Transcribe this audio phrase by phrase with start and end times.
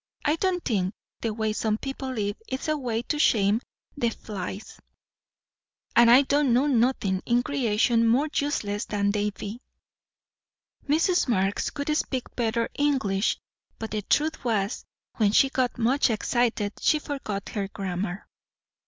[0.25, 3.61] I do think, the way some people live, is a way to shame
[3.95, 4.79] the flies;
[5.95, 9.61] and I don't know nothin' in creation more useless than they be!"
[10.87, 11.27] Mrs.
[11.27, 13.37] Marx could speak better English,
[13.77, 14.85] but the truth was,
[15.17, 18.25] when she got much excited she forgot her grammar.